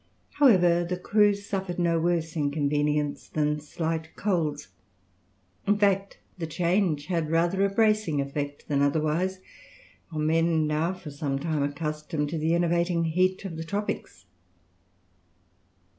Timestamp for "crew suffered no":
0.97-1.99